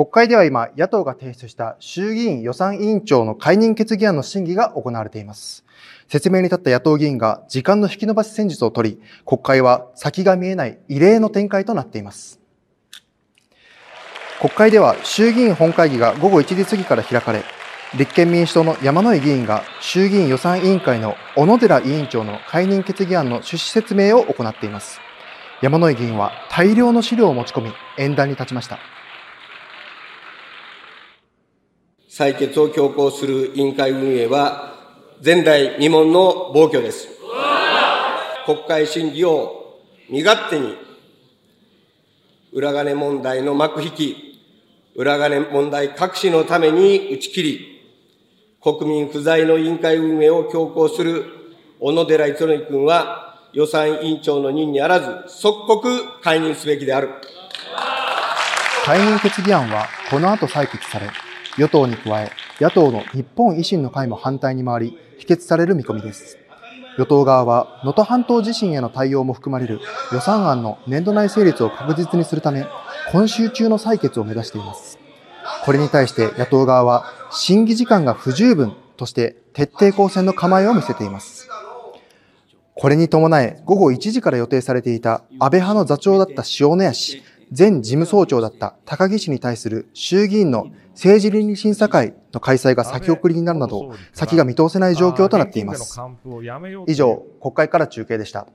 [0.00, 5.62] 国会では今、野党が提出した衆議院予算委員長の解任決議案の審議が行われています。
[6.08, 12.40] 説明に立った野党議員が時間の引き延ばし戦術を取り、国会は先が見えない異例の展開となっています。
[14.40, 17.42] 国会では衆議院本会議が午後1時過ぎから開かれ、
[17.98, 24.98] 立憲民主党の山野井議員が衆議院予算委員会の小野寺委員長の解任決議案の趣旨説明を行っています。
[25.60, 28.78] 山野井議員は大量の資料を持ち込み、演談に立ちました。
[32.20, 34.74] 採決を強行する委員会運営は、
[35.24, 37.08] 前代未聞の暴挙です。
[38.44, 39.78] 国会審議を
[40.10, 40.76] 身勝手に、
[42.52, 44.38] 裏金問題の幕引き、
[44.94, 47.82] 裏金問題隠しのために打ち切り、
[48.62, 51.24] 国民不在の委員会運営を強行する
[51.80, 57.08] 小野寺五則君は、予算委員長の任にあらず、即刻解任すべきである。
[58.84, 61.08] 解任決議案は、この後採決され、
[61.60, 66.38] 与党に加え、野党の日本維新の会も反対に回り、否決される見込みです。
[66.96, 69.78] 与党側は、能登半島地震への対応も含まれる
[70.10, 72.64] 予算案の年度内成立を確実にするため、
[73.12, 74.98] 今週中の採決を目指しています。
[75.62, 81.46] これに対して野党側は、審議時間が不十分として徹底抗戦の構えを見せています。
[82.74, 87.22] これに伴い、午後1時から予定されていた安倍派の座長だった塩谷氏、
[87.56, 95.98] 前事務総長だった高木氏に対する衆議院の政治倫理審査会の開催が先送りになるなど、先が見通せない状況となっています。
[96.86, 98.46] 以上、国会から中継でした。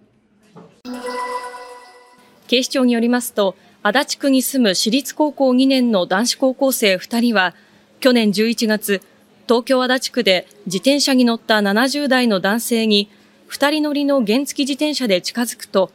[2.48, 7.54] 警視庁によりますと、足立区に住む私立高校2年の男子高校生2人は、
[8.00, 9.02] 去年11月、
[9.46, 13.10] 東京足立区で自転車に乗った70代の男性に、
[13.50, 15.92] 2人乗りの原付自転車で近づくと、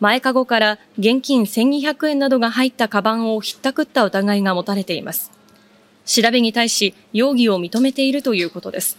[0.00, 5.32] 前かごから現金1200円などが入ったカバンをひったくった疑いが持たれています。
[6.06, 8.96] 調べに対し容疑を認めているということです。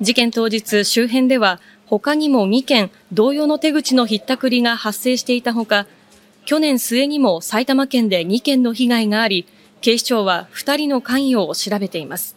[0.00, 5.86] 事件当日周辺では他にも2件同様の手口のひったくりが発生していたほか、
[6.46, 9.46] 去年末にも埼玉県で2件の被害があり、
[9.82, 12.36] 警視庁は2人の関与を調べています。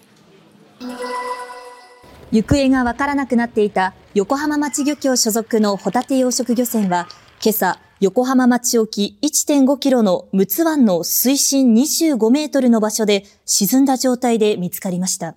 [2.32, 7.08] 行方がわからなくなっていた横浜町漁協所属のホタテ養殖漁船は、
[7.46, 15.36] 今朝、横浜町沖1.5キロの陸奥湾の水深25メートルの場所で沈んだ状態で見つかりました。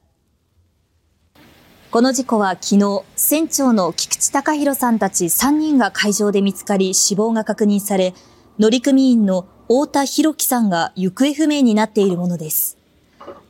[1.90, 8.14] この事故は昨日、船長の菊池隆弘さんたち3人が海上で見つかり死亡が確認され、
[8.60, 12.78] 乗組員の太田博樹さんが行方不明になっているものです。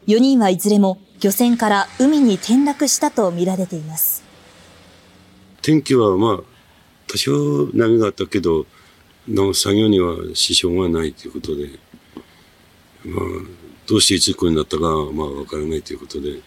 [0.07, 4.25] 4人はいずれも漁船から海に転落したとみられています。
[5.61, 6.56] 天気はまあ、
[7.09, 8.67] 多少波があったけど、
[9.29, 11.69] の作業には支障がないということで、
[13.05, 13.25] まあ、
[13.87, 16.41] どうして事故になったかまあわからないということで。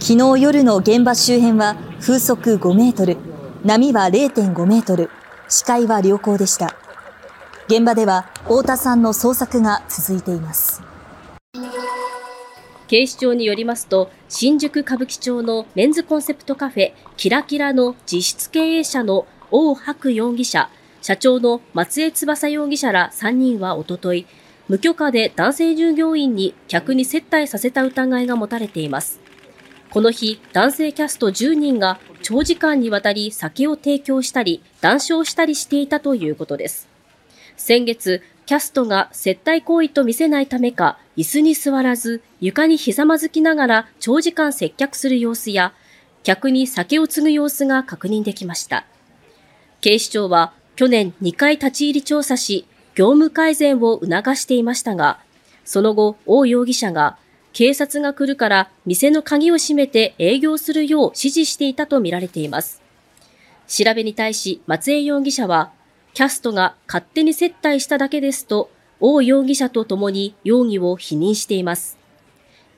[0.00, 3.16] 昨日夜の現場周辺は風速5メートル、
[3.64, 5.10] 波は0.5メートル、
[5.48, 6.76] 視界は良好でした。
[7.68, 10.91] 現場では太田さんの捜索が続いています。
[12.92, 20.68] 警視庁によりますと、新宿歌舞伎町のメンズコンセプトカフェ、キラキラの実質経営者の王博容疑者、
[21.00, 24.26] 社長の松江翼容疑者ら3人はおととい、
[24.68, 29.20] 無許可で男性従業員に客に接待させた疑いが持たれています。
[29.88, 36.90] この日、男性キャスト10人が長時間にわたり酒を提供したり、談笑したりしていたということです。
[37.56, 38.20] 先月、
[38.52, 45.72] キャストが接待行為と見せないためか、椅子に座らず、床にひざまずきながら長時間接客する様子や、
[46.22, 48.84] 客に酒を継ぐ様子が確認できました。
[49.80, 55.18] 警視庁は去年2回立ち入り調査し、業務改善を促していましたが、
[55.64, 57.16] その後、王容疑者が
[57.54, 62.82] 警察が来るから店の鍵を閉めて営業するよう指示していたとみられています。
[63.66, 65.72] 調べに対し松江容疑者は、
[66.14, 68.70] キャストが勝手に接待しただけですと、
[69.00, 71.98] 王容疑者と共に容疑を否認しています。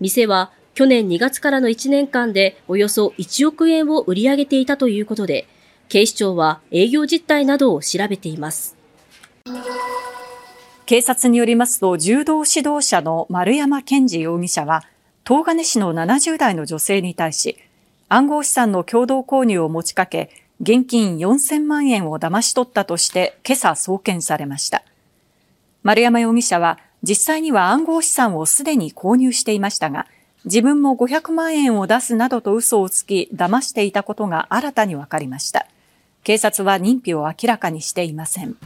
[0.00, 5.48] 店は去年2月からの1年間でおよそ1億円を売り上げていたということで、
[5.88, 8.76] 警視庁は営業実態などを調べています。
[10.86, 14.84] 警察によりますと、柔道指導者の丸山健二容疑者は、
[15.26, 17.56] 東金市の70代の女性に対し、
[18.08, 24.84] 暗号資産の共同購入を持ちかけ、現金4000万円を騙し取ったとして今朝送検されました。
[25.82, 30.06] 丸山容疑者は実際には暗号資産をすでに購入していましたが、
[30.44, 35.66] 自分も500万円を出すなどと嘘をつき、騙していたことが新たに分かりました。
[36.22, 38.56] 警察は認否を明らかにしていません。